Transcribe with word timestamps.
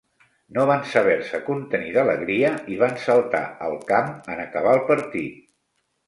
No 0.53 0.61
van 0.69 0.79
saber-se 0.91 1.39
contenir 1.49 1.91
d'alegria 1.97 2.49
i 2.75 2.77
van 2.83 2.97
saltar 3.03 3.41
al 3.67 3.75
camp 3.91 4.09
en 4.37 4.41
acabar 4.47 4.73
el 4.79 4.83
partit. 4.89 5.37